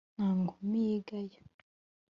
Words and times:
Nta 0.15 0.27
nkumi 0.39 0.79
yigaya. 0.89 1.39